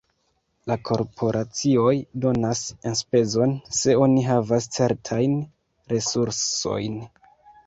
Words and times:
La 0.69 0.75
korporacioj 0.87 1.91
donas 2.23 2.61
enspezon, 2.93 3.53
se 3.81 3.95
oni 4.07 4.25
havas 4.31 4.69
certajn 4.79 5.37
resursojn. 5.95 6.99